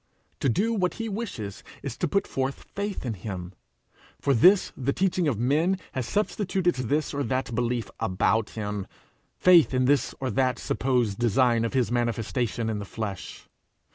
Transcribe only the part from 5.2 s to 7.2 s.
of men has substituted this